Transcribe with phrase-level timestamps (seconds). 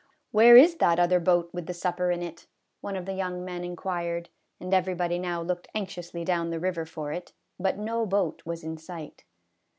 [0.31, 2.47] "Where is that other boat with the supper in it?"
[2.81, 7.11] one of the young men inquired, and everybody now looked anxiously down the river for
[7.11, 9.23] it, but no boat was in sight.